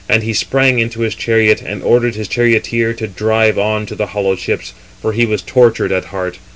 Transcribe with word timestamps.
And 0.09 0.23
he 0.23 0.33
sprang 0.33 0.79
into 0.79 1.01
his 1.01 1.13
chariot, 1.13 1.61
and 1.61 1.83
ordered 1.83 2.15
his 2.15 2.27
charioteer 2.27 2.91
to 2.93 3.07
drive 3.07 3.59
on 3.59 3.85
to 3.85 3.93
the 3.93 4.07
hollow 4.07 4.35
ships; 4.35 4.73
for 4.99 5.13
he 5.13 5.27
was 5.27 5.43
tortured 5.43 5.91
at 5.91 6.05
heart. 6.05 6.39